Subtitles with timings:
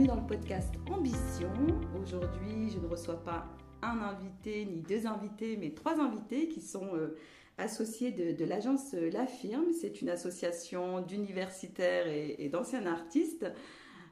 [0.00, 1.52] bienvenue dans le podcast Ambition.
[2.00, 3.46] Aujourd'hui, je ne reçois pas
[3.82, 7.18] un invité ni deux invités, mais trois invités qui sont euh,
[7.58, 9.72] associés de, l'agence La Firme.
[9.78, 13.46] C'est une association d'universitaires et, d'anciens artistes.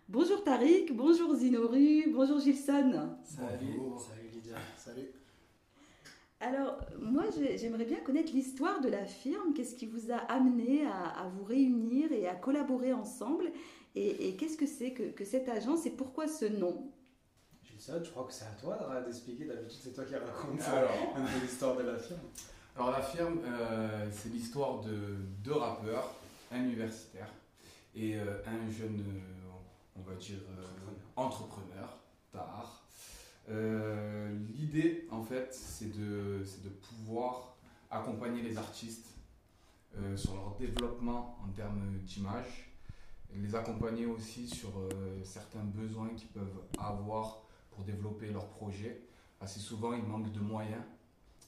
[0.09, 3.17] Bonjour Tariq, bonjour Zinoru, bonjour Gilson.
[3.25, 5.09] Salut, salut Lydia, salut.
[6.41, 7.25] Alors, moi,
[7.57, 9.53] j'aimerais bien connaître l'histoire de la firme.
[9.55, 13.51] Qu'est-ce qui vous a amené à, vous réunir et à collaborer ensemble?
[13.95, 16.91] Et, qu'est-ce que c'est que, cette agence et pourquoi ce nom?
[17.65, 19.45] Gilson, je crois que c'est à toi d'expliquer.
[19.47, 22.21] D'habitude, c'est toi qui raconte un peu l'histoire de la firme.
[22.77, 26.15] Alors, la firme, euh, c'est l'histoire de deux rappeurs,
[26.53, 27.29] un universitaire
[27.95, 30.39] et euh, un jeune, euh, on va dire,
[31.17, 31.99] entrepreneur,
[32.33, 32.79] tard
[33.51, 37.57] euh, l'idée, en fait, c'est de, de pouvoir
[37.91, 39.15] accompagner les artistes
[39.97, 42.68] euh, sur leur développement en termes d'image,
[43.35, 49.03] les accompagner aussi sur euh, certains besoins qu'ils peuvent avoir pour développer leur projet.
[49.41, 50.83] Assez souvent, ils manquent de moyens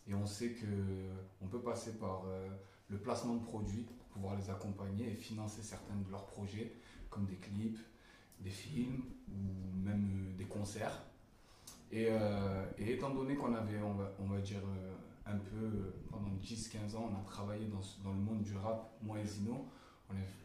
[0.09, 2.25] et on sait qu'on peut passer par
[2.89, 6.73] le placement de produits pour pouvoir les accompagner et financer certains de leurs projets,
[7.09, 7.79] comme des clips,
[8.41, 11.03] des films ou même des concerts.
[11.93, 14.95] Euh, et, étant donné qu'on avait, on va, on va dire, euh,
[15.27, 18.93] un peu, euh, pendant 10-15 ans, on a travaillé dans, dans, le monde du rap,
[19.03, 19.19] moi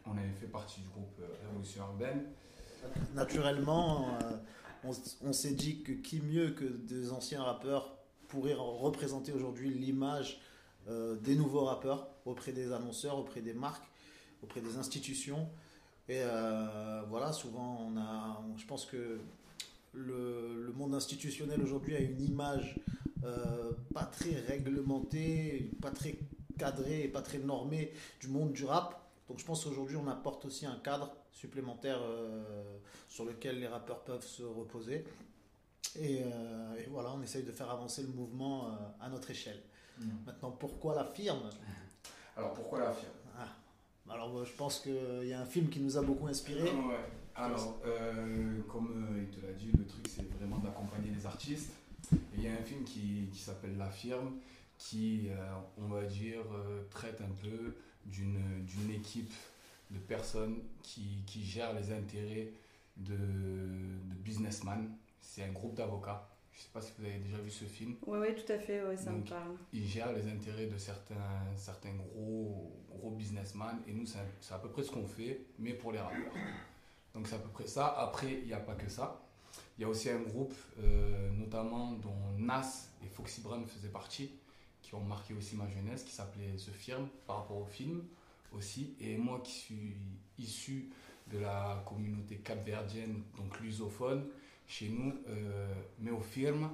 [0.06, 2.24] on, avait fait partie du groupe Révolution Urbaine.
[3.14, 4.08] Naturellement,
[4.84, 7.96] on, on s'est dit que qui mieux que des anciens rappeurs
[8.28, 10.40] pourrait représenter aujourd'hui l'image
[10.88, 13.88] des nouveaux rappeurs auprès des annonceurs, auprès des marques,
[14.42, 15.48] auprès des institutions.
[16.08, 16.22] Et
[17.08, 19.18] voilà, souvent, on a, je pense que
[19.96, 22.78] le, monde institutionnel aujourd'hui a une image
[23.24, 26.16] euh, pas très réglementée, pas très
[26.58, 29.05] cadrée, pas très normée du monde du rap.
[29.28, 34.00] Donc je pense qu'aujourd'hui on apporte aussi un cadre supplémentaire euh, sur lequel les rappeurs
[34.00, 35.04] peuvent se reposer.
[35.98, 38.70] Euh, et, voilà, on essaye de faire avancer le mouvement
[39.00, 39.60] à notre échelle.
[39.98, 40.04] Mmh.
[40.26, 41.48] Maintenant, pourquoi la firme?
[42.36, 43.12] Alors pourquoi la firme?
[43.38, 44.12] Ah.
[44.12, 46.70] Alors, je pense qu'il y a un film qui nous a beaucoup inspiré.
[47.34, 51.72] Alors, euh, comme euh, il te l'a dit, le truc c'est vraiment d'accompagner les artistes.
[52.12, 54.36] Et il y a un film qui, qui s'appelle La Firme,
[54.78, 56.44] qui, euh, on va dire,
[56.90, 57.74] traite un peu
[58.06, 59.32] d'une équipe
[59.90, 62.52] de personnes qui, qui gèrent les intérêts
[62.96, 64.90] de, de businessmen.
[65.20, 67.96] C'est un groupe d'avocats je ne sais pas si vous avez déjà vu ce film.
[68.06, 69.56] Oui, oui, tout à fait, ouais, ça me parle.
[69.74, 71.14] Il gère les intérêts de certains,
[71.54, 75.92] certains gros, gros businessmen et nous, c'est à peu près ce qu'on fait, mais pour
[75.92, 76.32] les rappeurs.
[77.12, 77.88] Donc c'est à peu près ça.
[77.98, 79.20] Après, il n'y a pas que ça.
[79.76, 84.30] Il y a aussi un groupe, euh, notamment dont Nas et Foxy Brown faisaient partie,
[84.86, 88.04] qui ont marqué aussi ma jeunesse, qui s'appelait The Firm par rapport au film
[88.52, 88.94] aussi.
[89.00, 89.96] Et moi qui suis
[90.38, 90.90] issu
[91.26, 94.24] de la communauté capverdienne, donc lusophone,
[94.68, 96.70] chez nous, euh, mais au firme,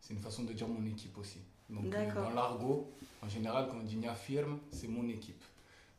[0.00, 1.38] c'est une façon de dire mon équipe aussi.
[1.70, 2.90] Donc euh, dans l'argot,
[3.22, 5.44] en général, quand on dit nia firme, c'est mon équipe.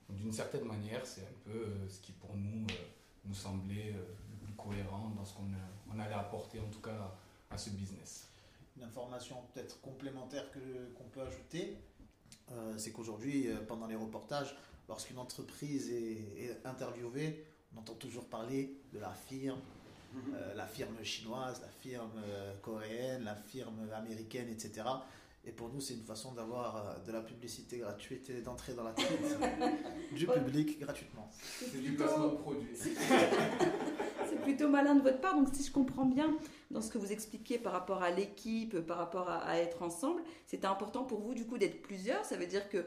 [0.09, 2.67] D'une certaine manière, c'est un peu euh, ce qui pour nous
[3.23, 5.47] nous semblait le plus cohérent dans ce qu'on
[5.95, 7.15] on allait apporter en tout cas
[7.49, 8.32] à ce business.
[8.77, 10.45] Une information peut-être complémentaire
[10.95, 11.77] qu'on peut ajouter,
[12.77, 14.55] c'est qu'aujourd'hui, pendant les reportages,
[14.89, 17.45] lorsqu'une entreprise est, est interviewée,
[17.75, 19.59] on entend toujours parler de la firme,
[20.33, 24.85] euh, la firme chinoise, la firme euh, coréenne, la firme américaine, etc.
[25.45, 28.83] Et pour nous, c'est une façon d'avoir euh, de la publicité gratuite et d'entrer dans
[28.83, 29.07] la tête
[30.11, 31.29] du public gratuitement.
[31.33, 32.67] C'est du placement de produit.
[34.33, 35.35] c'est plutôt malin de votre part.
[35.35, 36.35] Donc, si je comprends bien
[36.71, 40.67] dans ce que vous expliquez par rapport à l'équipe, par rapport à, être ensemble, c'était
[40.67, 42.25] important pour vous du coup d'être plusieurs.
[42.25, 42.85] Ça veut dire que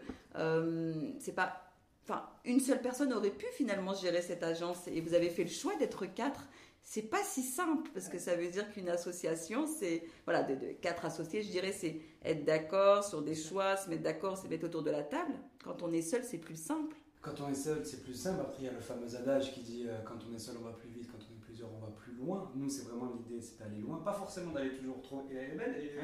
[1.19, 1.63] c'est pas
[2.09, 5.51] Enfin, une seule personne aurait pu finalement gérer cette agence et vous avez fait le
[5.51, 6.47] choix d'être quatre
[6.89, 11.05] c'est pas si simple parce que ça veut dire qu'une association, c'est voilà, de, quatre
[11.05, 14.85] associés, je dirais, c'est être d'accord sur des choix, se mettre d'accord, se mettre autour
[14.85, 15.35] de la table.
[15.65, 16.95] Quand on est seul, c'est plus simple.
[17.21, 18.41] Quand on est seul, c'est plus simple.
[18.41, 20.65] Après, il y a le fameux adage qui dit euh, quand on est seul, on
[20.65, 22.51] va plus vite, quand on est plusieurs, on va plus loin.
[22.55, 24.01] Nous, c'est vraiment l'idée, c'est d'aller loin.
[24.05, 25.27] Pas forcément d'aller toujours trop.
[25.31, 25.97] Et elle est belle, et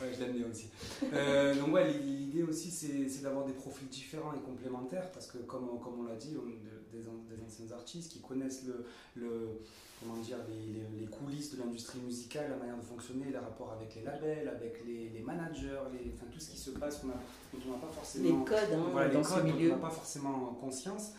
[0.00, 0.68] ouais, je l'aime bien aussi.
[1.12, 5.78] Euh, donc, ouais, l'idée aussi, c'est d'avoir des profils différents et complémentaires parce que, comme,
[5.80, 8.84] comme on l'a dit, on, des, des, anciens artistes qui connaissent le,
[9.16, 9.60] le
[10.00, 13.94] comment dire, les, les, coulisses de l'industrie musicale, la manière de fonctionner, les rapports avec
[13.94, 17.64] les labels, avec les, les managers, les, enfin, tout ce qui se passe qu'on dont
[17.68, 18.40] on n'a pas forcément.
[18.40, 19.72] Les codes, hein, voilà, dans ce milieu.
[19.72, 21.12] on n'a pas forcément conscience.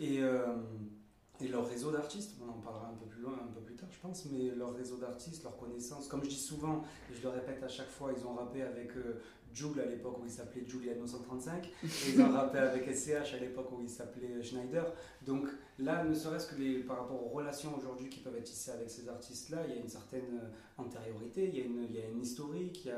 [0.00, 0.20] Et.
[0.20, 0.54] Euh,
[1.40, 3.88] et leur réseau d'artistes, on en parlera un peu plus loin, un peu plus tard,
[3.92, 7.28] je pense, mais leur réseau d'artistes, leur connaissance, comme je dis souvent, et je le
[7.28, 9.20] répète à chaque fois, ils ont rappé avec euh,
[9.54, 13.38] Joule à l'époque où il s'appelait Giuliano 135, et ils ont rappé avec SCH à
[13.38, 14.92] l'époque où il s'appelait Schneider.
[15.26, 15.46] Donc
[15.78, 19.08] là, ne serait-ce que par rapport aux relations aujourd'hui qui peuvent être tissées avec ces
[19.08, 22.88] artistes-là, il y a une certaine euh, antériorité, il y a une, historique,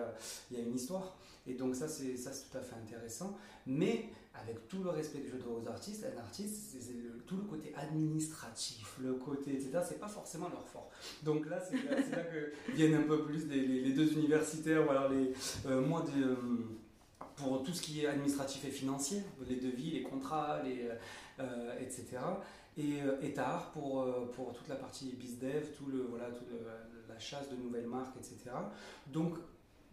[0.50, 1.16] il y a une histoire.
[1.50, 3.36] Et donc ça, c'est ça, c'est tout à fait intéressant.
[3.66, 6.94] Mais avec tout le respect que je dois aux artistes, un artiste, c'est
[7.26, 10.90] tout le côté administratif, le côté, etc., c'est pas forcément leur fort.
[11.22, 15.08] Donc là, c'est là, c'est que viennent un peu plus les, deux universitaires, ou alors
[15.08, 15.32] les,
[15.66, 16.36] euh, moi, des, euh,
[17.36, 20.88] pour tout ce qui est administratif et financier, les devis, les contrats, les,
[21.40, 22.18] euh, etc.
[22.76, 26.28] Et, euh, et Tahar pour, euh, pour toute la partie bizdev, tout le, voilà,
[27.08, 28.50] la chasse de nouvelles marques, etc.
[29.06, 29.34] Donc,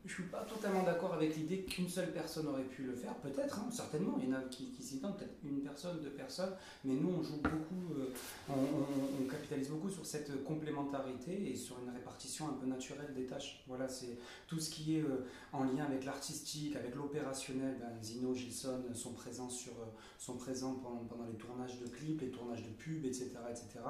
[0.07, 3.13] je suis pas totalement d'accord avec l'idée qu'une seule personne aurait pu le faire.
[3.15, 6.53] Peut-être, hein, certainement, il y en a qui, s'y tentent, peut-être une personne, deux personnes,
[6.85, 8.13] mais nous, on joue beaucoup, euh,
[8.49, 13.63] on, capitalise beaucoup sur cette complémentarité et sur une répartition un peu naturelle des tâches.
[13.67, 14.17] Voilà, c'est
[14.47, 17.75] tout ce qui est euh, en lien avec l'artistique, avec l'opérationnel.
[17.79, 19.85] Ben, Zino, Gilson sont présents, sur, euh,
[20.17, 23.31] sont présents pendant, les tournages de clips, les tournages de pubs, etc.
[23.49, 23.81] etc.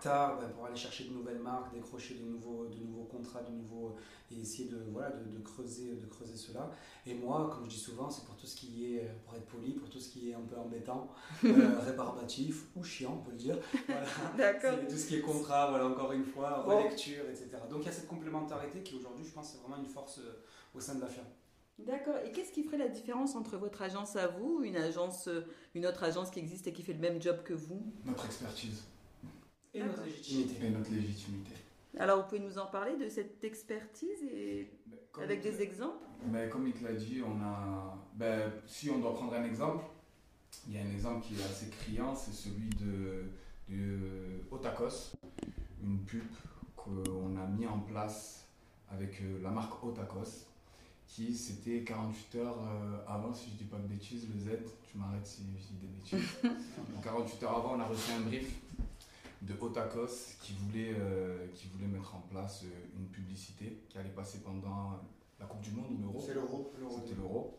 [0.00, 3.50] tard ben, pour aller chercher de nouvelles marques, décrocher de nouveaux, de nouveaux contrats, de
[3.52, 3.96] nouveaux,
[4.30, 6.70] et essayer de, voilà, de, de creuser, de creuser cela.
[7.06, 9.46] Et moi, comme je dis souvent, c'est pour tout ce qui est, euh, pour être
[9.46, 11.08] poli, pour tout ce qui est un peu embêtant,
[11.44, 13.56] euh, rébarbatif ou chiant, on peut le dire.
[13.86, 14.54] Voilà.
[14.88, 16.76] Tout ce qui est contrat, voilà, encore une fois, Bon.
[16.78, 17.50] relecture, etc.
[17.70, 20.42] Donc il y a cette complémentarité qui aujourd'hui, je pense, c'est vraiment une force euh,
[20.74, 21.26] au sein de la firme.
[21.78, 22.14] D'accord.
[22.24, 25.28] Et qu'est-ce qui ferait la différence entre votre agence à vous, une agence,
[25.74, 27.92] une autre agence qui existe et qui fait le même job que vous?
[28.04, 28.84] Notre expertise
[29.74, 30.66] Et notre légitimité.
[30.66, 31.52] et notre légitimité.
[31.98, 34.70] Alors, vous pouvez nous en parler de cette expertise et
[35.12, 36.04] comme avec il- des exemples?
[36.30, 37.96] Mais comme il te l'a dit, on a.
[38.14, 39.84] Ben, si on doit prendre un exemple,
[40.66, 43.24] il y a un exemple qui est assez criant, c'est celui de,
[43.68, 43.98] de
[44.50, 45.12] Otakos,
[45.82, 46.22] une pub
[46.76, 48.46] qu'on a mis en place
[48.90, 50.46] avec euh, la marque Otakos,
[51.06, 54.58] qui c'était 48 heures euh, avant, si je dis pas de bêtises, le Z,
[54.90, 56.36] tu m'arrêtes si je dis des bêtises.
[56.42, 58.48] Donc 48 heures avant, on a reçu un brief
[59.44, 64.10] de Otakos qui voulait, euh, qui voulait mettre en place euh, une publicité qui allait
[64.10, 65.00] passer pendant
[65.38, 66.22] la Coupe du Monde ou l'Euro.
[66.24, 66.72] C'est l'euro.
[66.96, 67.58] C'était l'euro.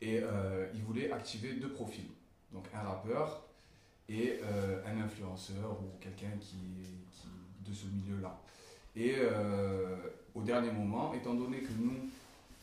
[0.00, 2.10] Et euh, il voulait activer deux profils.
[2.52, 3.46] Donc un rappeur
[4.08, 6.56] et euh, un influenceur ou quelqu'un qui,
[7.12, 7.28] qui
[7.64, 8.40] de ce milieu-là.
[8.96, 9.14] Et
[10.34, 12.10] au dernier moment, étant donné que nous,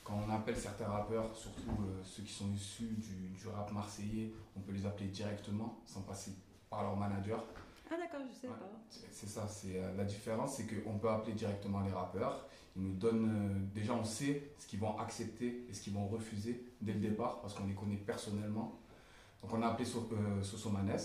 [0.04, 1.72] quand on appelle certains rappeurs, surtout
[2.04, 6.32] ceux qui sont issus du, du rap marseillais, on peut les appeler directement, sans passer
[6.70, 7.42] par leur manager.
[7.90, 8.54] Ah d'accord, je sais Ouais.
[8.54, 8.70] pas.
[9.12, 12.46] C'est ça, c'est euh, la différence, c'est qu'on peut appeler directement les rappeurs.
[12.76, 16.08] Ils nous donnent, euh, déjà on sait ce qu'ils vont accepter et ce qu'ils vont
[16.08, 18.78] refuser dès le départ parce qu'on les connaît personnellement.
[19.42, 20.98] Donc on a appelé So- euh, Sosomanes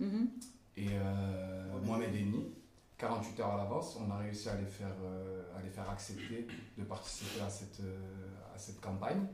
[0.00, 0.28] Mhm.
[0.76, 2.54] et euh, Mohamed Mohamed Eni.
[2.96, 6.48] 48 heures à l'avance, on a réussi à les faire, euh, à les faire accepter
[6.76, 7.80] de participer à cette,
[8.52, 9.24] à cette campagne.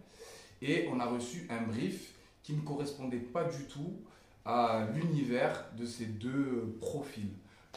[0.60, 4.02] Et on a reçu un brief qui ne correspondait pas du tout
[4.44, 7.32] à l'univers de ces deux profils.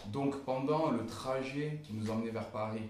[0.08, 2.90] Donc pendant le trajet qui nous emmenait vers Paris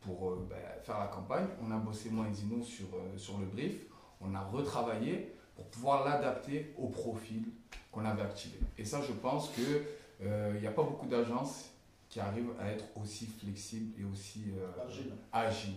[0.00, 3.38] pour euh, ben, faire la campagne, on a bossé moi et Zino sur, euh, sur
[3.38, 3.74] le brief,
[4.20, 7.44] on a retravaillé pour pouvoir l'adapter au profil
[7.90, 8.58] qu'on avait activé.
[8.78, 9.82] Et ça, je pense que
[10.24, 11.70] euh, il n'y a pas beaucoup d'agences
[12.08, 15.12] qui arrivent à être aussi flexibles et aussi euh, Agile.
[15.32, 15.74] agiles.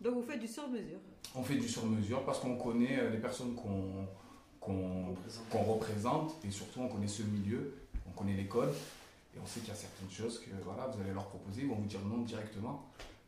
[0.00, 0.98] Donc vous faites du sur-mesure.
[1.34, 4.06] On fait du sur-mesure parce qu'on connaît euh, les personnes qu'on
[4.60, 7.74] qu'on représente et surtout on connaît ce milieu,
[8.06, 8.74] on connaît les codes
[9.34, 11.68] et on sait qu'il y a certaines choses que voilà, vous allez leur proposer, ils
[11.68, 12.84] vont vous dire non directement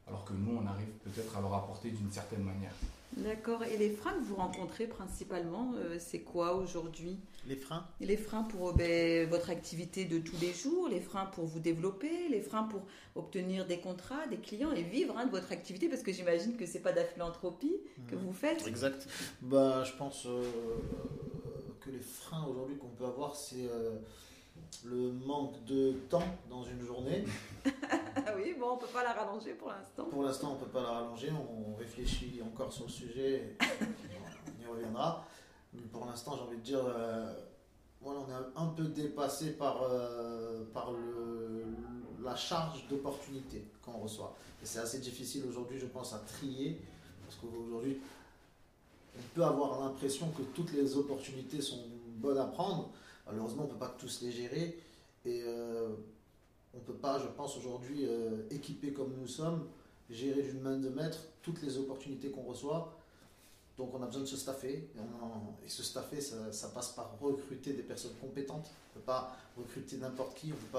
[0.06, 2.74] alors que nous on arrive peut-être à leur apporter d'une certaine manière.
[3.16, 3.64] D'accord.
[3.64, 7.18] Et les freins que vous rencontrez principalement, euh, c'est quoi aujourd'hui?
[7.46, 7.86] Les freins?
[8.00, 11.58] Les freins pour euh, ben, votre activité de tous les jours, les freins pour vous
[11.58, 12.82] développer, les freins pour
[13.16, 16.66] obtenir des contrats, des clients et vivre hein, de votre activité, parce que j'imagine que
[16.66, 17.76] c'est pas de la philanthropie
[18.08, 18.66] que vous faites.
[18.66, 19.08] Exact.
[19.42, 20.42] Bah, je pense euh,
[21.80, 23.96] que les freins aujourd'hui qu'on peut avoir, c'est euh,
[24.84, 27.24] le manque de temps dans une journée.
[28.26, 30.04] Ah oui, bon, on peut pas la rallonger pour l'instant.
[30.04, 31.30] Pour l'instant, on peut pas la rallonger.
[31.30, 33.56] On réfléchit encore sur le sujet.
[33.60, 35.24] On y reviendra.
[35.72, 37.32] Mais pour l'instant, j'ai envie de dire, euh,
[38.00, 40.64] voilà, on est un peu dépassé par, euh,
[42.22, 44.36] la charge d'opportunités qu'on reçoit.
[44.62, 46.80] Et c'est assez difficile aujourd'hui, je pense, à trier.
[47.24, 47.98] Parce qu'aujourd'hui,
[49.16, 51.84] on peut avoir l'impression que toutes les opportunités sont
[52.16, 52.90] bonnes à prendre.
[53.26, 54.78] Malheureusement, on ne peut pas tous les gérer.
[55.24, 55.94] Et euh,
[56.74, 59.66] on ne peut pas, je pense, aujourd'hui, euh, équipés comme nous sommes,
[60.08, 62.96] gérer d'une main de maître toutes les opportunités qu'on reçoit.
[63.78, 64.88] Donc on a besoin de se staffer.
[65.64, 68.70] Et, se staffer, ça, passe par recruter des personnes compétentes.
[68.94, 70.52] On ne peut pas recruter n'importe qui.
[70.52, 70.78] On peut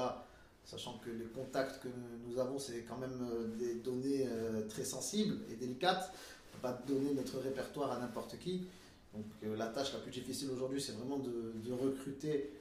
[0.66, 1.88] sachant que les contacts que
[2.28, 6.14] nous avons, c'est quand même euh, des données euh, très sensibles et délicates.
[6.54, 8.68] On ne pas donner notre répertoire à n'importe qui.
[9.14, 12.52] Donc euh, la tâche la plus difficile aujourd'hui, c'est vraiment de recruter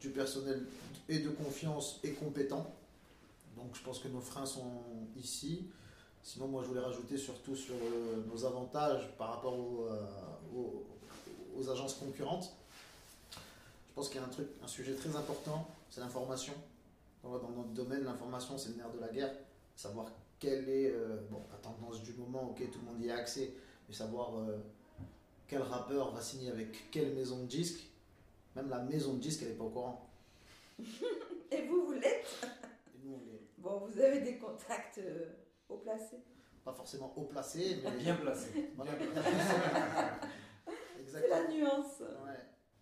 [0.00, 0.64] du personnel
[1.08, 2.74] et de confiance et compétent.
[3.56, 4.82] Donc je pense que nos freins sont
[5.16, 5.66] ici.
[6.22, 10.06] Sinon, moi, je voulais rajouter surtout sur euh, nos avantages par rapport aux, euh,
[11.56, 12.52] aux- agences concurrentes.
[13.32, 16.54] Je pense qu'il y a un truc, un sujet très important, c'est l'information.
[17.22, 19.32] Dans notre domaine, l'information, c'est le nerf de la guerre.
[19.76, 23.16] Savoir quelle est euh, bon, la tendance du moment, ok, tout le monde y a
[23.16, 23.52] accès,
[23.88, 24.32] mais savoir
[25.48, 27.86] quel rappeur va signer avec quelle maison de disques.
[28.56, 30.10] Même la maison de disques, elle n'est pas au courant.
[31.50, 32.46] Et vous, vous l'êtes?
[32.94, 35.26] Et nous, on est Bon, vous avez des contacts euh,
[35.68, 36.20] haut placés.
[36.64, 38.70] pas forcément haut placé, mais Bien placé.
[38.76, 38.92] Voilà.
[40.66, 41.34] C'est Exactement.
[41.36, 42.00] la nuance.
[42.00, 42.38] Ouais.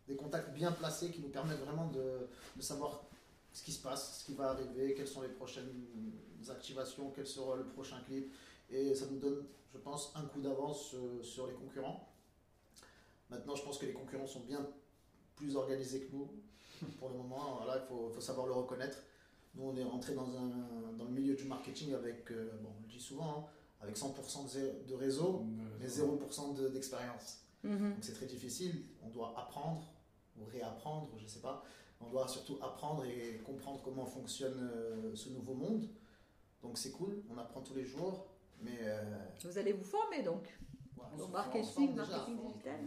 [0.06, 3.04] Des contacts bien placés qui nous permettent vraiment de, de savoir
[3.52, 5.72] ce qui se passe, ce qui va arriver, quelles sont les prochaines
[6.48, 8.32] activations, quel sera le prochain clip.
[8.70, 12.08] Et ça nous donne, je pense, un coup d'avance euh, sur les concurrents.
[13.30, 14.66] Maintenant, je pense que les concurrents sont bien
[15.38, 16.28] plus organisés que nous.
[16.98, 18.98] Pour le moment, voilà, il faut, faut savoir le reconnaître.
[19.54, 22.82] Nous, on est rentré dans, un, dans le milieu du marketing avec, euh, bon, on
[22.82, 23.44] le dit souvent, hein,
[23.80, 25.44] avec 100% de, réseau,
[25.80, 27.38] mais 0% de- d'expérience.
[27.64, 27.94] Mhm.
[27.94, 29.82] Donc c'est très difficile, on doit apprendre
[30.38, 31.64] ou réapprendre, je sais pas.
[32.00, 35.88] On doit surtout apprendre et comprendre comment fonctionne euh, ce nouveau monde.
[36.62, 38.26] Donc c'est cool, on apprend tous les jours,
[38.60, 39.02] mais euh,
[39.42, 40.44] Vous allez vous former donc
[41.18, 42.80] au marketing, marketing digital.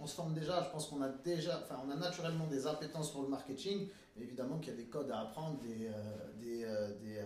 [0.00, 3.10] On se forme déjà, je pense qu'on a déjà, enfin on a naturellement des appétences
[3.10, 6.64] pour le marketing, mais évidemment qu'il y a des codes à apprendre, des, euh, des,
[6.64, 7.24] euh, des, euh,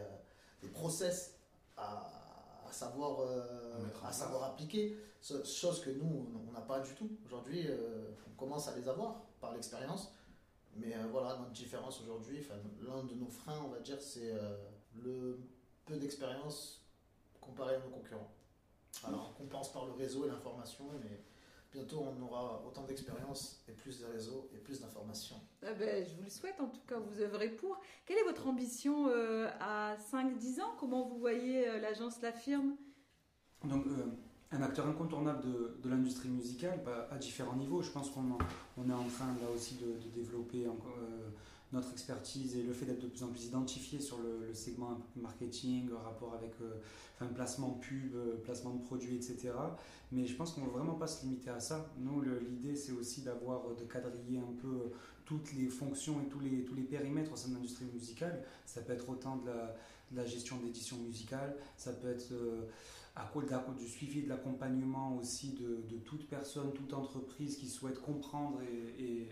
[0.63, 1.35] des process
[1.77, 2.11] à,
[2.67, 3.29] à savoir,
[4.03, 7.11] À savoir appliquer, chose que nous on n'a pas du tout.
[7.27, 7.69] Aujourd'hui
[8.27, 10.11] on commence à les avoir par l'expérience,
[10.77, 14.33] mais voilà notre différence aujourd'hui, enfin, l'un de nos freins on va dire c'est
[14.95, 15.39] le
[15.85, 16.83] peu d'expérience
[17.41, 18.31] comparé à nos concurrents.
[19.05, 21.21] Alors on compense par le réseau et l'information, mais
[21.73, 25.41] bientôt on aura autant d'expérience et plus de réseaux et plus d'informations.
[25.63, 27.81] Ah ben, je vous le souhaite en tout cas, vous œuvrez pour.
[28.07, 30.75] Quelle est votre ambition euh, à 5-10 ans?
[30.79, 32.77] Comment vous voyez euh, l'agence La Firme?
[33.65, 34.07] Donc, euh,
[34.51, 37.81] un acteur incontournable de, de l'industrie musicale bah, à différents niveaux.
[37.81, 38.37] Je pense qu'on
[38.77, 41.31] on est en train là aussi de, de développer encore, euh,
[41.73, 45.89] notre expertise et le fait d'être de plus en plus identifié sur le, segment marketing,
[46.05, 46.75] rapport avec euh,
[47.17, 49.53] enfin, placement pub, euh, placement de produits, etc.
[50.11, 51.91] Mais je pense qu'on ne va vraiment pas se limiter à ça.
[51.99, 54.91] Nous, l'idée, c'est aussi d'avoir, euh, de quadriller un peu
[55.25, 58.45] toutes les fonctions et tous les, tous les périmètres au sein de l'industrie musicale.
[58.67, 59.51] Ça peut être autant de
[60.15, 62.35] la, gestion d'édition musicale, ça peut être
[63.17, 68.61] à la- du suivi de l'accompagnement aussi de, toute personne, toute entreprise qui souhaite comprendre
[68.61, 69.29] et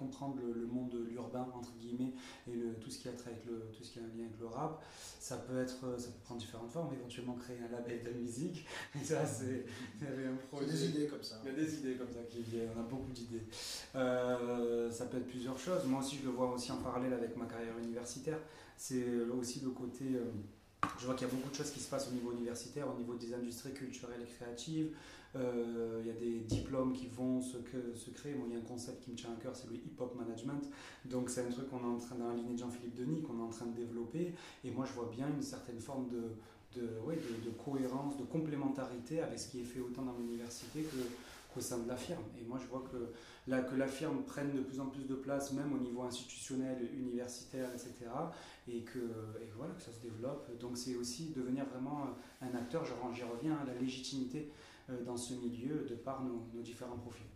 [0.00, 2.12] comprendre le, le monde de l'urbain entre guillemets
[2.48, 4.24] et le- tout ce qui a trait avec le tout ce qui a un lien
[4.26, 4.82] avec le rap.
[5.20, 8.66] Ça peut être, euh, ça peut prendre différentes formes, éventuellement créer un label de musique.
[9.00, 9.64] Et ça c'est
[10.00, 10.66] il y avait un J'ai projet.
[10.72, 11.36] des idées comme ça.
[11.44, 13.44] Il y a des idées comme ça qui viennent, on a beaucoup d'idées.
[13.96, 15.84] Euh, ça peut être plusieurs choses.
[15.84, 18.38] Moi aussi, je le vois aussi en parallèle avec ma carrière universitaire.
[18.76, 19.04] C'est
[19.38, 20.04] aussi le côté.
[20.14, 20.24] euh,
[20.98, 22.96] je vois qu'il y a beaucoup de choses qui se passent au niveau universitaire, au
[22.98, 24.94] niveau des industries culturelles et créatives.
[25.36, 28.34] Euh, il y a des diplômes qui vont se, créer.
[28.34, 30.68] Moi, il y a un concept qui me tient à cœur, c'est le hip-hop management.
[31.04, 33.38] Donc, c'est un truc qu'on est en train, dans la lignée de Jean-Philippe Denis, qu'on
[33.38, 34.34] est en train de développer.
[34.64, 36.32] Et moi, je vois bien une certaine forme de,
[36.80, 40.84] de, ouais, de, cohérence, de complémentarité avec ce qui est fait autant dans l'université
[41.54, 42.24] qu'au sein de la firme.
[42.40, 43.12] Et moi, je vois que,
[43.48, 46.90] là, que la firme prenne de plus en plus de place, même au niveau institutionnel,
[46.92, 48.10] universitaire, etc.
[48.66, 50.58] Et que, et voilà, que ça se développe.
[50.58, 52.06] Donc, c'est aussi devenir vraiment
[52.42, 54.50] un acteur, j'y reviens, à la légitimité
[55.04, 57.26] dans ce milieu de par nos, nos différents profils.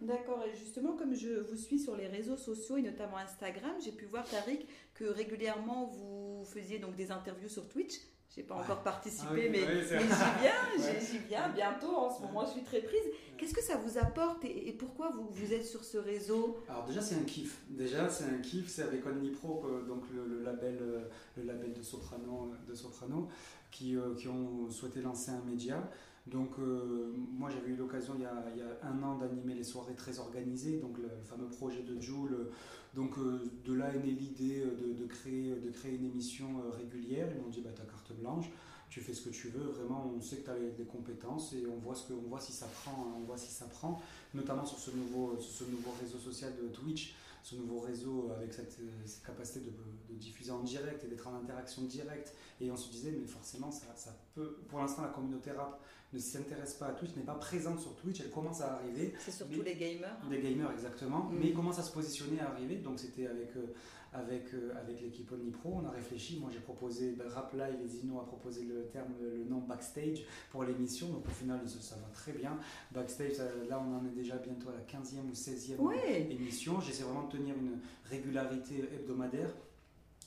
[0.00, 3.92] D'accord, et justement, comme je vous suis sur les réseaux sociaux et notamment Instagram, j'ai
[3.92, 7.94] pu voir, Tariq, que régulièrement vous faisiez donc des interviews sur Twitch.
[8.34, 8.62] J'ai pas Ouais.
[8.62, 10.02] encore participé, Ah oui, mais, oui, j'y viens,
[10.78, 11.00] Ouais.
[11.00, 11.94] j'y- viens bientôt.
[11.94, 13.04] En ce moment, je suis très prise.
[13.38, 16.58] Qu'est-ce que ça vous apporte et, et pourquoi vous, vous êtes sur ce réseau?
[16.68, 17.62] Alors déjà c'est un kiff.
[17.70, 21.04] Déjà c'est un kiff, c'est avec Omnipro, que- donc le, le label, euh,
[21.36, 23.28] le label de soprano, euh, de soprano
[23.70, 25.88] qui, euh, qui ont souhaité lancer un média.
[26.26, 29.94] Donc euh, moi j'avais eu l'occasion il, il y a un an d'animer les soirées
[29.94, 32.48] très organisées, donc le, fameux projet de Joule.
[32.94, 36.46] Donc euh, de là est née l'idée euh, de, de créer, de créer une émission
[36.70, 37.28] régulière.
[37.34, 38.46] Ils m'ont dit bah t'as carte blanche,
[38.88, 39.64] tu fais ce que tu veux.
[39.64, 42.40] Vraiment on sait que tu as les compétences et on voit ce que, on voit
[42.40, 44.00] si ça prend, hein, on voit si ça prend
[44.32, 48.78] notamment sur ce nouveau, ce nouveau réseau social de Twitch, ce nouveau réseau avec cette,
[49.04, 49.72] cette capacité de,
[50.08, 52.32] de diffuser en direct et d'être en interaction directe.
[52.60, 54.56] Et on se disait, mais forcément, ça, ça peut.
[54.68, 55.78] Pour l'instant, la communauté rap
[56.14, 59.12] ne s'intéresse pas à Twitch, n'est pas présente sur Twitch, elle commence à arriver.
[59.18, 60.16] C'est surtout les gamers.
[60.30, 61.24] Des gamers, exactement.
[61.24, 61.38] Mm.
[61.38, 62.76] Mais ils commencent à se positionner, à arriver.
[62.76, 63.66] Donc c'était avec, euh,
[64.12, 66.38] avec, euh, avec l'équipe Omnipro, on a réfléchi.
[66.38, 70.22] Moi j'ai proposé, ben, Rap Live et Zino a proposé le terme, le nom backstage
[70.50, 71.08] pour l'émission.
[71.08, 72.56] Donc au final, ça, ça va très bien.
[72.92, 76.28] Backstage, ça- là on en est déjà bientôt à la 15e ou 16e Ouais.
[76.30, 76.80] émission.
[76.80, 79.50] J'essaie vraiment de tenir une régularité hebdomadaire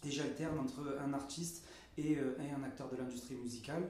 [0.06, 1.64] et j'alterne entre un artiste
[1.98, 3.84] et, euh, et un acteur de l'industrie musicale.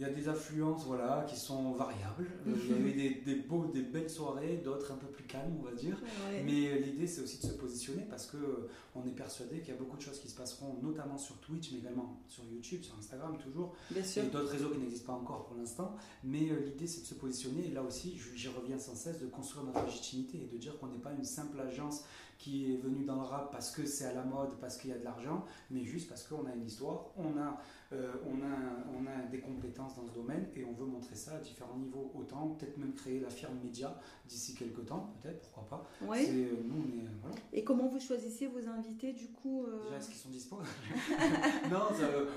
[0.00, 2.26] Il y a des affluences voilà, qui sont variables.
[2.46, 5.24] Euh, il y a eu des, des, beaux, des belles soirées, d'autres un peu plus
[5.24, 5.94] calmes, on va dire.
[6.30, 6.42] Ouais.
[6.42, 9.74] Mais euh, l'idée, c'est aussi de se positionner parce que euh, on est persuadé qu'il
[9.74, 12.82] y a beaucoup de choses qui se passeront, notamment sur Twitch, mais également sur YouTube,
[12.82, 14.24] sur Instagram, toujours, Bien sûr.
[14.24, 15.94] et d'autres réseaux qui n'existent pas encore pour l'instant.
[16.24, 17.66] Mais l'idée, c'est de se positionner.
[17.66, 20.86] Et là aussi, j'y reviens sans cesse, de construire notre légitimité et de dire qu'on
[20.86, 22.04] n'est pas une simple agence
[22.40, 24.92] qui est venue dans le rap parce que c'est à la mode, parce qu'il y
[24.94, 27.60] a de l'argent, mais juste parce qu'on a une histoire, on a,
[27.92, 31.34] euh, on, a, on a des compétences dans ce domaine et on veut montrer ça
[31.34, 32.10] à différents niveaux.
[32.14, 33.94] Autant peut-être même créer la firme média
[34.26, 36.06] d'ici quelques temps, peut-être, pourquoi pas.
[36.06, 36.24] Ouais.
[36.24, 37.04] C'est, euh, nous, on est.
[37.04, 37.36] euh, voilà.
[37.52, 40.56] Et comment vous choisissez vos invités du coup euh, Déjà, est-ce qu'ils sont dispo?
[41.70, 41.88] Non,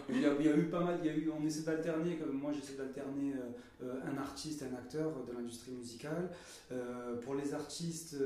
[0.10, 1.00] il, y a, il y a eu pas mal.
[1.05, 2.17] Y a eu, on essaie d'alterner.
[2.17, 3.33] comme Moi, j'essaie d'alterner
[3.81, 6.29] un artiste, un acteur de l'industrie musicale.
[7.24, 8.17] Pour les artistes.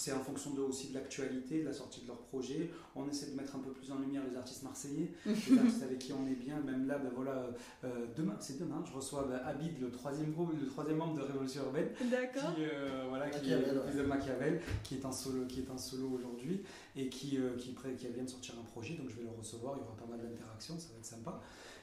[0.00, 2.70] C'est en fonction de, aussi de l'actualité, de la sortie de leur projet.
[2.96, 5.98] On essaie de mettre un peu plus en lumière les artistes marseillais, les artistes avec
[5.98, 6.58] qui on est bien.
[6.60, 7.48] Même là, ben voilà,
[7.84, 11.22] euh, demain, c'est demain, je reçois ben, Abid, le troisième groupe, le troisième membre de
[11.22, 12.54] Révolution Urbaine, D'accord.
[12.54, 13.64] qui, euh, voilà, qui, est, ouais.
[13.88, 16.62] fils de Machiavel, qui est en solo, qui est en solo aujourd'hui
[16.96, 18.94] et qui, euh, qui, pré- qui vient de sortir un projet.
[18.94, 19.74] Donc je vais le recevoir.
[19.76, 21.40] Il y aura pas mal d'interactions, ça va être sympa.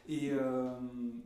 [0.09, 0.69] Et, euh,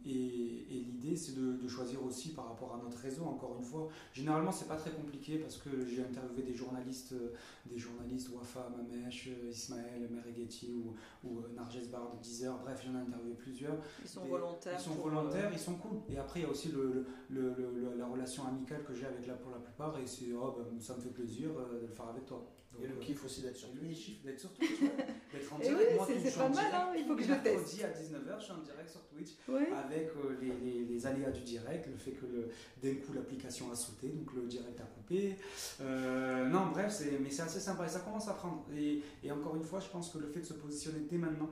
[0.05, 3.23] et, et l'idée, c'est de, de choisir aussi par rapport à notre réseau.
[3.25, 7.33] Encore une fois, généralement, c'est pas très compliqué parce que j'ai interviewé des journalistes, euh,
[7.67, 10.95] des journalistes Wafa, Mamesh, euh, Ismaël, Mereghetti ou,
[11.27, 12.59] ou Narges Bar de 10 heures.
[12.63, 13.77] Bref, j'en ai interviewé plusieurs.
[14.01, 14.77] Ils sont volontaires.
[14.79, 15.97] Ils sont euh, volontaires, ils sont cool.
[16.09, 19.05] Et après, il y a aussi le, le- le- le- la relation amicale que j'ai
[19.05, 19.97] avec la, pour la plupart.
[20.00, 22.43] Et c'est, oh, ben, ça me fait plaisir de le faire avec toi.
[22.74, 24.06] Donc, Et le euh, kiff aussi d'être sur Twitch.
[24.06, 24.80] kiff d'être sur Twitch,
[25.34, 25.80] d'être en direct.
[25.90, 27.84] oui, Moi, c'est- pas en mal, hein, il faut que je le teste.
[27.84, 29.70] à 19h, je suis en direct sur Twitch Ouais.
[29.74, 32.50] avec euh, les, les- les aléas du direct, le fait que le-
[32.82, 35.36] d'un coup l'application a sauté, donc le direct a coupé.
[35.82, 38.66] Euh, non, bref, c'est, mais c'est assez sympa et ça commence à prendre.
[38.74, 41.50] Et, et encore une fois, je pense que le fait de se positionner dès maintenant,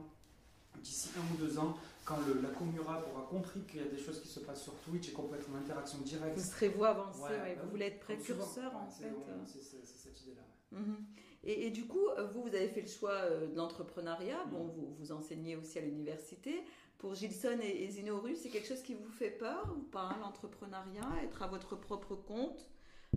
[0.82, 3.98] d'ici un ou deux ans, quand le- la Comura aura compris qu'il y a des
[3.98, 6.38] choses qui se passent sur Twitch et qu'on peut être en interaction directe.
[6.38, 7.70] Vous serez vous avancé, Ouais, ouais, bah vous oui.
[7.72, 9.04] voulez être précurseur en fait.
[9.46, 10.42] c'est cette idée-là.
[10.72, 11.04] Mhm.
[11.42, 14.44] Et, du coup, vous, vous avez fait le choix euh, de l'entrepreneuriat.
[14.50, 16.62] Bon, vous, vous enseignez aussi à l'université.
[16.98, 20.18] Pour Gilson et, et Zino Rus, c'est quelque chose qui vous fait peur ou pas,
[20.20, 22.68] l'entrepreneuriat Être à votre propre compte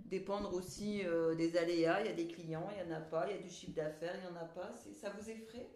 [0.06, 2.02] Dépendre aussi euh, des aléas?
[2.02, 3.30] Il y a des clients, il n'y en a pas.
[3.30, 4.72] Il y a du chiffre d'affaires, il n'y en a pas.
[5.00, 5.70] Ça vous effraie?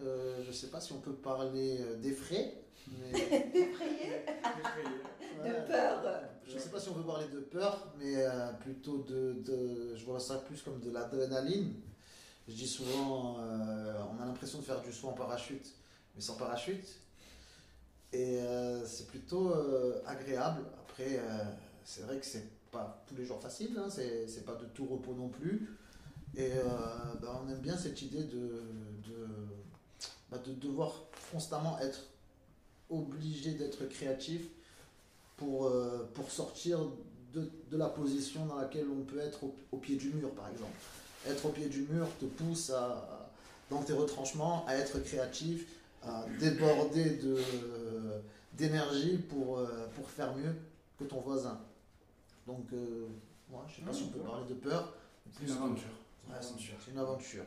[0.00, 2.54] Euh, je sais pas si on peut parler euh, des frais,
[2.98, 3.12] mais
[3.52, 4.24] D'effrayer
[5.42, 5.50] Ouais.
[5.50, 6.02] De peur
[6.46, 10.04] Je sais pas si on peut parler de peur, mais euh, plutôt de, de- Je
[10.04, 11.74] vois ça plus comme de l'adrénaline.
[12.48, 15.66] Je dis souvent, euh, on a l'impression de faire du saut en parachute,
[16.14, 16.86] mais sans parachute.
[18.12, 18.38] Et
[18.86, 19.52] c'est plutôt
[20.06, 20.62] agréable.
[20.82, 21.20] Après,
[21.84, 24.84] c'est vrai que c'est pas tous les jours facile, hein, c'est c'est pas de tout
[24.86, 25.76] repos non plus.
[26.36, 26.50] Et
[27.20, 28.62] bah, on aime bien cette idée de,
[29.04, 29.26] de,
[30.34, 30.92] bah, de devoir
[31.32, 32.00] constamment être
[32.90, 34.42] obligé d'être créatif
[35.36, 36.80] pour, euh, pour sortir
[37.32, 40.48] de, de la position dans laquelle on peut être au, au pied du mur, par
[40.48, 40.76] exemple.
[41.26, 43.30] Être au pied du mur te pousse à,
[43.70, 45.66] dans tes retranchements à être créatif,
[46.02, 47.38] à déborder de,
[48.52, 50.54] d'énergie pour, euh, pour faire mieux
[50.98, 51.58] que ton voisin.
[52.46, 53.06] Donc, euh,
[53.50, 54.92] ouais, je sais pas si on peut parler de peur.
[55.32, 55.88] C'est une aventure.
[56.28, 57.44] Ouais, c'est une aventure.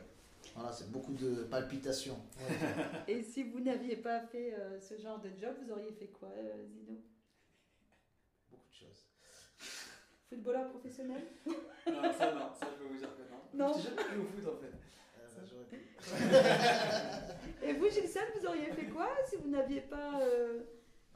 [0.58, 2.18] Voilà, c'est beaucoup de palpitations.
[3.08, 6.28] Et si vous n'aviez pas fait euh, ce genre de job, vous auriez fait quoi,
[6.36, 6.98] euh, Zino
[8.50, 9.06] beaucoup de choses.
[10.28, 11.22] Footballeur professionnel?
[11.46, 11.54] Non,
[12.12, 13.22] ça non, ça je peux vous dire que
[13.56, 13.66] non.
[13.68, 13.72] Non.
[13.76, 14.72] J'ai jamais joué au foot en fait.
[15.16, 15.78] Euh, bah, j'aurais pu.
[17.66, 20.60] Et vous, Gilson, vous auriez fait quoi si vous n'aviez pas euh,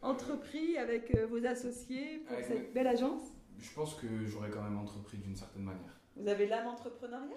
[0.03, 3.23] entrepris avec euh, vos associés pour Avec cette mes- belle agence?
[3.59, 6.01] Je pense que j'aurais quand même entrepris d'une certaine manière.
[6.17, 7.37] Vous avez l'âme entrepreneuriat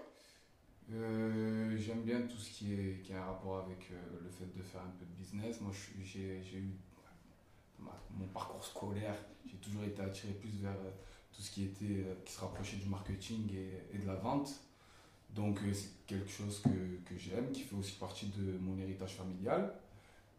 [0.93, 4.45] Euh, J'aime bien tout ce qui, est, qui a un rapport avec euh, le fait
[4.55, 5.59] de faire un peu de business.
[5.61, 5.71] Moi,
[6.03, 6.69] j'ai eu
[7.79, 10.91] ma- mon parcours scolaire, j'ai toujours été attiré plus vers euh,
[11.33, 14.49] tout ce qui était qui se rapprochait du marketing et, et de la vente.
[15.33, 16.69] Donc, c'est quelque chose que,
[17.09, 19.73] que j'aime, qui fait aussi partie de mon héritage familial.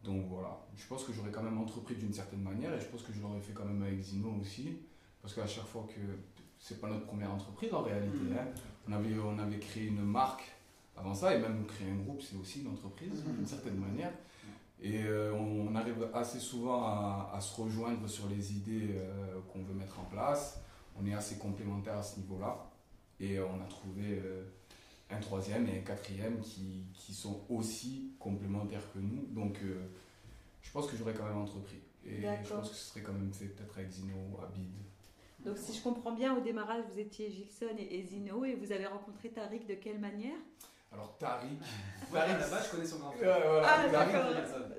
[0.05, 3.03] Donc voilà, je pense que j'aurais quand même entrepris d'une certaine manière et je pense
[3.03, 4.79] que je l'aurais fait quand même avec Zino aussi.
[5.21, 6.01] Parce qu'à chaque fois que
[6.59, 8.17] c'est pas notre première entreprise en réalité.
[8.17, 8.39] Mhm.
[8.39, 8.47] hein.
[8.89, 10.45] On, avait, on avait créé une marque
[10.97, 13.37] avant ça et même créer un groupe, c'est aussi une entreprise Mhm.
[13.37, 14.13] d'une certaine manière.
[14.81, 19.75] Et euh, on, arrive assez souvent à, se rejoindre sur les idées euh, qu'on veut
[19.75, 20.61] mettre en place.
[20.99, 22.71] On est assez complémentaires à ce niveau-là.
[23.19, 24.23] Et on a trouvé
[25.09, 29.27] un troisième et un quatrième qui, qui, sont aussi complémentaires que nous.
[29.31, 29.59] Donc
[30.63, 31.81] je pense que j'aurais quand même entrepris.
[32.05, 34.71] Et je pense que ce serait quand même fait peut-être avec Zino, Abid.
[35.47, 38.87] Donc si je comprends bien, au démarrage, vous étiez Gilson et, Zino et vous avez
[38.87, 40.35] rencontré Tariq de quelle manière?
[40.93, 41.61] Alors Tariq.
[42.13, 43.37] Tariq là-bas, je connais son grand frère.
[43.65, 44.33] ah, d'accord.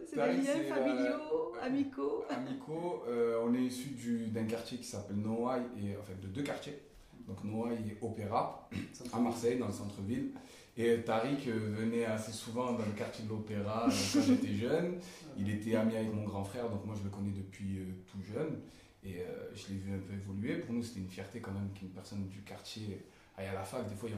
[0.05, 2.25] C'est des liens familiaux, amicaux.
[2.29, 3.03] Amicaux.
[3.07, 6.77] Euh, on est issu d'un quartier qui s'appelle Noailles, et, enfin de deux quartiers.
[7.25, 8.69] Donc Noailles et Opéra,
[9.13, 10.31] à Marseille, dans le centre-ville.
[10.75, 14.99] Et Tariq euh, venait assez souvent dans le quartier de l'Opéra euh, quand j'étais jeune.
[15.37, 17.79] Il était ami avec mon grand frère, donc moi je le connais depuis
[18.11, 18.59] tout jeune.
[19.03, 20.57] Et je l'ai vu un peu évoluer.
[20.57, 23.05] Pour nous, c'était une fierté quand même qu'une personne du quartier
[23.37, 23.87] aille à la fac.
[23.87, 24.09] Des fois,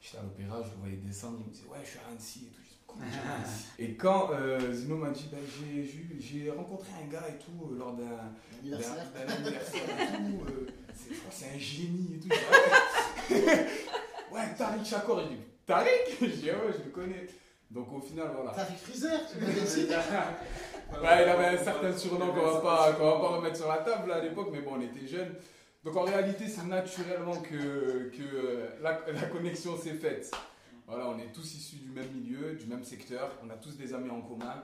[0.00, 2.46] j'étais à l'opéra, je le voyais descendre, il me disait Ouais, je suis à Annecy
[2.46, 2.66] et tout.
[3.78, 5.38] et quand euh, Zino m'a dit bah,
[6.18, 9.04] J'ai rencontré un gars et tout euh, lors d'un anniversaire.
[9.22, 10.66] et tout, euh,
[11.30, 12.28] c'est un génie et tout.
[14.34, 15.20] ouais, Tariq Chakor.
[15.24, 15.90] Je dis Tariq?
[16.20, 17.26] Je dis Ouais, je le connais.
[17.70, 18.52] Donc au final, voilà.
[18.52, 19.86] Tariq Freezer, tu m'avais dit
[21.02, 24.12] Ouais, il avait un certain surnom qu'on va, pas, va pas remettre sur la table
[24.12, 25.34] à l'époque, mais bon, on était jeunes.
[25.84, 30.30] Donc en réalité, c'est naturellement que, que la, la connexion s'est faite.
[30.86, 33.92] Voilà, on est tous issus du même milieu, du même secteur, on a tous des
[33.92, 34.62] amis en commun.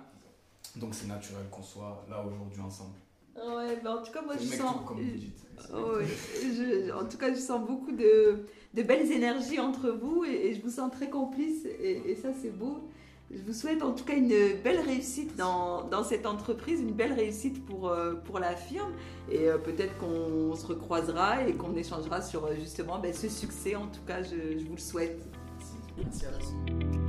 [0.77, 2.95] Donc c'est naturel qu'on soit là aujourd'hui ensemble.
[3.35, 4.77] Ouais, mais en tout cas, moi je sens.
[4.87, 5.45] comme vous dites.
[5.73, 10.71] en tout cas, je sens beaucoup de, de belles énergies entre vous et, je vous
[10.71, 12.89] sens très complice et, et ça, c'est beau.
[13.33, 14.29] Je vous souhaite en tout cas une
[14.63, 18.93] belle réussite dans, dans cette entreprise, une belle réussite pour, euh, la firme.
[19.31, 23.75] Et euh, peut-être qu'on se recroisera et qu'on échangera sur justement ben, ce succès.
[23.75, 25.27] En tout cas, je, je vous le souhaite.
[25.97, 27.02] Merci à